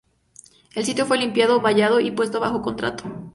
El 0.73 0.83
sitio 0.83 1.05
fue 1.05 1.19
limpiado, 1.19 1.61
vallado 1.61 1.99
y 1.99 2.09
puesto 2.09 2.39
bajo 2.39 2.63
contrato. 2.63 3.03